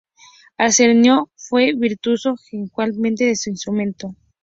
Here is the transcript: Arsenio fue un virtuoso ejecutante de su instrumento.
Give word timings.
Arsenio 0.57 1.29
fue 1.35 1.75
un 1.75 1.79
virtuoso 1.79 2.33
ejecutante 2.33 3.25
de 3.25 3.35
su 3.35 3.51
instrumento. 3.51 4.15